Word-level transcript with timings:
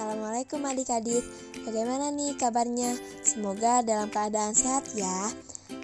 Assalamualaikum 0.00 0.64
adik-adik 0.64 1.20
Bagaimana 1.68 2.08
nih 2.08 2.32
kabarnya? 2.40 2.96
Semoga 3.20 3.84
dalam 3.84 4.08
keadaan 4.08 4.56
sehat 4.56 4.96
ya. 4.96 5.28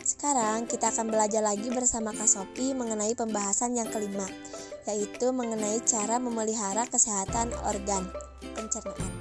Sekarang 0.00 0.65
kita 0.65 0.89
akan 0.89 1.12
belajar 1.12 1.44
lagi 1.44 1.68
bersama 1.68 2.17
Kak 2.17 2.25
Sopi 2.25 2.73
mengenai 2.73 3.13
pembahasan 3.13 3.76
yang 3.76 3.92
kelima 3.92 4.25
Yaitu 4.89 5.37
mengenai 5.37 5.84
cara 5.84 6.17
memelihara 6.17 6.89
kesehatan 6.89 7.52
organ 7.68 8.09
pencernaan. 8.57 9.12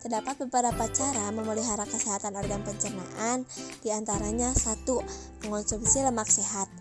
Terdapat 0.00 0.48
beberapa 0.48 0.88
cara 0.96 1.28
memelihara 1.28 1.84
kesehatan 1.84 2.40
organ 2.40 2.64
pencernaan 2.64 3.44
Di 3.84 3.92
antaranya 3.92 4.48
satu, 4.56 5.04
mengonsumsi 5.44 6.00
lemak 6.00 6.32
sehat 6.32 6.72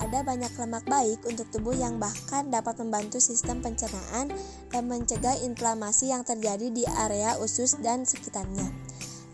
ada 0.00 0.24
banyak 0.24 0.48
lemak 0.56 0.84
baik 0.88 1.20
untuk 1.28 1.46
tubuh 1.52 1.76
yang 1.76 2.00
bahkan 2.00 2.48
dapat 2.48 2.80
membantu 2.80 3.20
sistem 3.20 3.60
pencernaan 3.60 4.32
dan 4.72 4.82
mencegah 4.88 5.36
inflamasi 5.44 6.08
yang 6.10 6.24
terjadi 6.24 6.72
di 6.72 6.88
area 6.88 7.36
usus 7.36 7.76
dan 7.84 8.08
sekitarnya. 8.08 8.64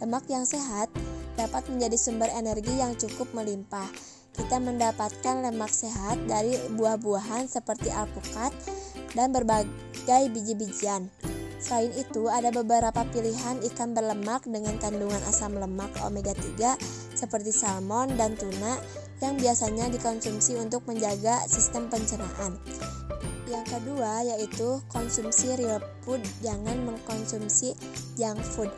Lemak 0.03 0.27
yang 0.27 0.45
sehat 0.45 0.91
dapat 1.39 1.65
menjadi 1.71 1.97
sumber 1.97 2.29
energi 2.35 2.75
yang 2.77 2.99
cukup 2.99 3.31
melimpah. 3.33 3.89
Kita 4.37 4.61
mendapatkan 4.61 5.49
lemak 5.49 5.73
sehat 5.73 6.21
dari 6.29 6.59
buah-buahan 6.77 7.49
seperti 7.49 7.89
alpukat 7.89 8.53
dan 9.17 9.33
berbagai 9.33 10.23
biji-bijian. 10.35 11.09
Selain 11.57 11.89
itu, 11.97 12.29
ada 12.29 12.53
beberapa 12.53 13.03
pilihan 13.09 13.65
ikan 13.73 13.97
berlemak 13.97 14.45
dengan 14.45 14.77
kandungan 14.77 15.21
asam 15.25 15.57
lemak 15.57 15.89
omega 16.05 16.37
3 16.37 16.77
seperti 17.17 17.49
salmon 17.49 18.13
dan 18.21 18.37
tuna 18.37 18.77
yang 19.25 19.41
biasanya 19.41 19.89
dikonsumsi 19.89 20.61
untuk 20.61 20.85
menjaga 20.85 21.41
sistem 21.49 21.89
pencernaan. 21.89 22.61
Yang 23.49 23.79
kedua 23.79 24.27
yaitu 24.27 24.83
konsumsi 24.93 25.57
real 25.57 25.81
food, 26.05 26.21
jangan 26.45 26.77
mengkonsumsi 26.85 27.73
junk 28.19 28.43
food. 28.43 28.69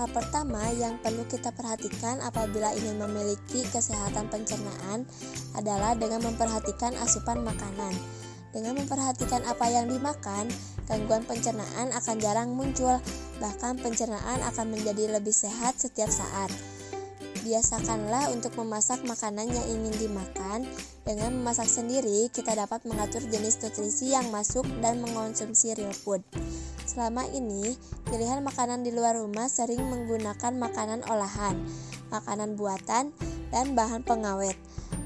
Hal 0.00 0.08
pertama 0.10 0.64
yang 0.80 0.96
perlu 1.04 1.28
kita 1.28 1.52
perhatikan 1.52 2.24
apabila 2.24 2.72
ingin 2.72 2.96
memiliki 2.96 3.60
kesehatan 3.68 4.32
pencernaan 4.32 5.04
adalah 5.52 5.92
dengan 5.92 6.24
memperhatikan 6.24 6.96
asupan 6.98 7.44
makanan. 7.44 7.92
Dengan 8.50 8.74
memperhatikan 8.82 9.46
apa 9.46 9.70
yang 9.70 9.86
dimakan, 9.86 10.50
gangguan 10.90 11.22
pencernaan 11.22 11.94
akan 11.94 12.16
jarang 12.18 12.50
muncul, 12.50 12.98
bahkan 13.38 13.78
pencernaan 13.78 14.42
akan 14.42 14.66
menjadi 14.74 15.18
lebih 15.18 15.30
sehat 15.30 15.78
setiap 15.78 16.10
saat. 16.10 16.50
Biasakanlah 17.40 18.28
untuk 18.36 18.52
memasak 18.60 19.00
makanan 19.06 19.48
yang 19.48 19.66
ingin 19.70 19.94
dimakan. 19.96 20.68
Dengan 21.06 21.32
memasak 21.40 21.70
sendiri, 21.70 22.28
kita 22.28 22.52
dapat 22.52 22.84
mengatur 22.84 23.24
jenis 23.24 23.56
nutrisi 23.64 24.12
yang 24.12 24.28
masuk 24.28 24.68
dan 24.84 25.00
mengonsumsi 25.00 25.72
real 25.72 25.94
food. 25.94 26.20
Selama 26.84 27.24
ini, 27.32 27.78
pilihan 28.10 28.44
makanan 28.44 28.84
di 28.84 28.92
luar 28.92 29.16
rumah 29.16 29.48
sering 29.48 29.80
menggunakan 29.80 30.52
makanan 30.58 31.00
olahan, 31.08 31.56
makanan 32.12 32.58
buatan, 32.58 33.14
dan 33.50 33.74
bahan 33.78 34.02
pengawet. 34.02 34.54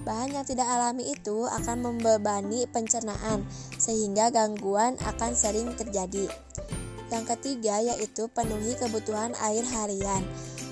Bahan 0.04 0.36
yang 0.36 0.44
tidak 0.44 0.68
alami 0.68 1.16
itu 1.16 1.48
akan 1.48 1.80
membebani 1.80 2.68
pencernaan, 2.68 3.44
sehingga 3.80 4.28
gangguan 4.28 5.00
akan 5.00 5.32
sering 5.32 5.72
terjadi. 5.76 6.28
Yang 7.08 7.24
ketiga 7.36 7.80
yaitu 7.80 8.28
penuhi 8.32 8.76
kebutuhan 8.76 9.32
air 9.40 9.64
harian. 9.64 10.24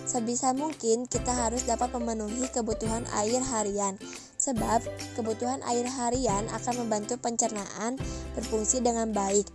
Sebisa 0.04 0.52
mungkin 0.52 1.08
kita 1.08 1.32
harus 1.32 1.64
dapat 1.64 1.94
memenuhi 1.96 2.50
kebutuhan 2.52 3.06
air 3.16 3.40
harian 3.40 3.96
sebab 4.42 4.82
kebutuhan 5.14 5.62
air 5.70 5.86
harian 5.86 6.50
akan 6.50 6.82
membantu 6.82 7.14
pencernaan 7.22 7.94
berfungsi 8.34 8.82
dengan 8.82 9.14
baik. 9.14 9.46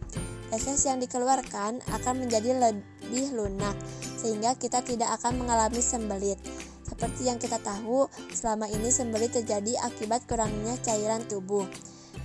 Feses 0.48 0.88
yang 0.88 1.04
dikeluarkan 1.04 1.84
akan 1.92 2.16
menjadi 2.24 2.56
lebih 2.56 3.36
lunak 3.36 3.76
sehingga 4.16 4.56
kita 4.56 4.80
tidak 4.80 5.20
akan 5.20 5.44
mengalami 5.44 5.84
sembelit. 5.84 6.40
Seperti 6.88 7.28
yang 7.28 7.36
kita 7.36 7.60
tahu, 7.60 8.08
selama 8.32 8.72
ini 8.72 8.88
sembelit 8.88 9.36
terjadi 9.36 9.76
akibat 9.84 10.24
kurangnya 10.24 10.80
cairan 10.80 11.22
tubuh. 11.28 11.68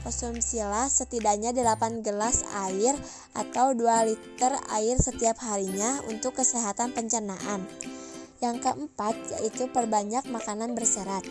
Konsumsilah 0.07 0.87
setidaknya 0.91 1.51
8 1.55 2.03
gelas 2.03 2.47
air 2.67 2.95
atau 3.35 3.75
2 3.75 4.09
liter 4.09 4.53
air 4.71 4.97
setiap 4.99 5.43
harinya 5.43 6.03
untuk 6.07 6.39
kesehatan 6.39 6.95
pencernaan. 6.95 7.67
Yang 8.39 8.67
keempat 8.67 9.15
yaitu 9.39 9.67
perbanyak 9.71 10.27
makanan 10.31 10.75
berserat. 10.75 11.23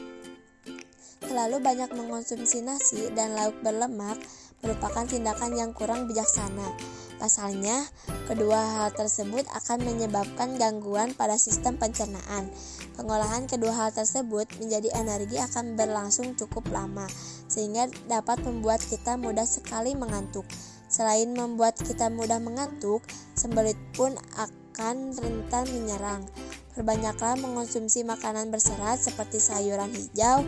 Terlalu 1.24 1.64
banyak 1.64 1.92
mengonsumsi 1.96 2.64
nasi 2.64 3.12
dan 3.16 3.36
lauk 3.36 3.56
berlemak 3.64 4.20
merupakan 4.62 5.06
tindakan 5.06 5.58
yang 5.58 5.72
kurang 5.74 6.10
bijaksana. 6.10 6.74
Pasalnya, 7.22 7.86
kedua 8.26 8.58
hal 8.58 8.98
tersebut 8.98 9.46
akan 9.54 9.86
menyebabkan 9.86 10.58
gangguan 10.58 11.14
pada 11.14 11.38
sistem 11.38 11.78
pencernaan. 11.78 12.50
Pengolahan 12.98 13.46
kedua 13.46 13.78
hal 13.78 13.94
tersebut 13.94 14.50
menjadi 14.58 14.90
energi 14.98 15.38
akan 15.38 15.78
berlangsung 15.78 16.34
cukup 16.34 16.66
lama, 16.74 17.06
sehingga 17.46 17.86
dapat 18.10 18.42
membuat 18.42 18.82
kita 18.82 19.22
mudah 19.22 19.46
sekali 19.46 19.94
mengantuk. 19.94 20.50
Selain 20.90 21.30
membuat 21.30 21.78
kita 21.78 22.10
mudah 22.10 22.42
mengantuk, 22.42 23.06
sembelit 23.38 23.78
pun 23.94 24.18
akan 24.42 25.14
rentan 25.14 25.66
menyerang. 25.70 26.26
Perbanyaklah 26.74 27.38
mengonsumsi 27.38 28.02
makanan 28.02 28.50
berserat 28.50 28.98
seperti 28.98 29.38
sayuran 29.38 29.94
hijau, 29.94 30.42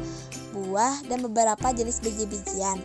buah, 0.57 1.05
dan 1.05 1.21
beberapa 1.21 1.69
jenis 1.69 2.01
biji-bijian. 2.01 2.81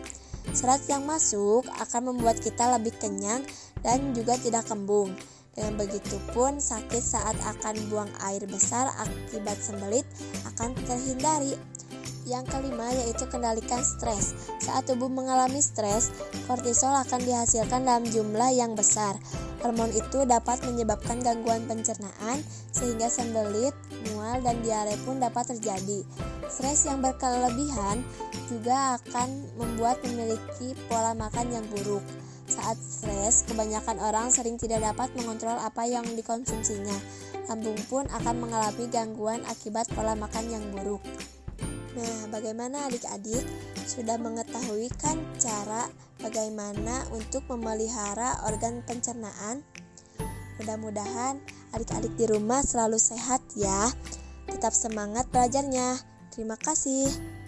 Serat 0.51 0.81
yang 0.89 1.05
masuk 1.05 1.67
akan 1.77 2.13
membuat 2.13 2.41
kita 2.41 2.73
lebih 2.75 2.95
kenyang 2.97 3.45
dan 3.85 4.11
juga 4.17 4.35
tidak 4.39 4.65
kembung. 4.65 5.13
Dengan 5.53 5.75
begitu 5.75 6.15
pun 6.31 6.61
sakit 6.61 7.03
saat 7.03 7.35
akan 7.43 7.75
buang 7.91 8.11
air 8.23 8.45
besar 8.47 8.89
akibat 8.95 9.59
sembelit 9.59 10.07
akan 10.55 10.71
terhindari. 10.87 11.57
Yang 12.29 12.45
kelima 12.53 12.85
yaitu 12.93 13.25
kendalikan 13.25 13.81
stres. 13.81 14.37
Saat 14.61 14.85
tubuh 14.85 15.09
mengalami 15.09 15.59
stres, 15.65 16.13
kortisol 16.45 16.93
akan 16.93 17.25
dihasilkan 17.25 17.89
dalam 17.89 18.05
jumlah 18.05 18.53
yang 18.53 18.77
besar. 18.77 19.17
Hormon 19.59 19.91
itu 19.91 20.23
dapat 20.23 20.63
menyebabkan 20.63 21.19
gangguan 21.19 21.67
pencernaan 21.67 22.39
sehingga 22.71 23.11
sembelit, 23.11 23.75
mual, 24.13 24.39
dan 24.45 24.61
diare 24.63 24.95
pun 25.03 25.19
dapat 25.19 25.57
terjadi. 25.57 26.05
Stres 26.47 26.87
yang 26.87 27.03
berkelebihan 27.03 28.05
juga 28.49 28.97
akan 28.97 29.29
membuat 29.61 30.01
memiliki 30.01 30.73
pola 30.89 31.13
makan 31.13 31.53
yang 31.53 31.65
buruk. 31.69 32.01
Saat 32.49 32.81
stres, 32.81 33.45
kebanyakan 33.45 34.01
orang 34.01 34.33
sering 34.33 34.57
tidak 34.57 34.81
dapat 34.81 35.13
mengontrol 35.13 35.53
apa 35.61 35.85
yang 35.85 36.01
dikonsumsinya. 36.17 36.97
Lambung 37.45 37.77
pun 37.85 38.09
akan 38.09 38.35
mengalami 38.41 38.89
gangguan 38.89 39.45
akibat 39.45 39.85
pola 39.93 40.17
makan 40.17 40.49
yang 40.49 40.65
buruk. 40.73 41.01
Nah, 41.93 42.29
bagaimana 42.33 42.89
adik-adik? 42.89 43.45
Sudah 43.85 44.17
mengetahui 44.17 44.89
kan 44.97 45.17
cara 45.37 45.89
bagaimana 46.21 47.05
untuk 47.13 47.45
memelihara 47.49 48.41
organ 48.49 48.81
pencernaan? 48.85 49.61
Mudah-mudahan 50.61 51.37
adik-adik 51.73 52.13
di 52.17 52.25
rumah 52.29 52.65
selalu 52.65 52.97
sehat 52.97 53.41
ya. 53.53 53.89
Tetap 54.49 54.73
semangat 54.73 55.29
belajarnya. 55.29 56.01
Terima 56.33 56.57
kasih. 56.57 57.38